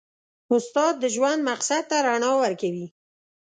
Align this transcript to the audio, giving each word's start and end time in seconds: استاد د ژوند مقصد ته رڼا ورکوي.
استاد 0.55 0.93
د 0.99 1.05
ژوند 1.15 1.39
مقصد 1.49 1.83
ته 1.89 1.97
رڼا 2.05 2.31
ورکوي. 2.43 2.87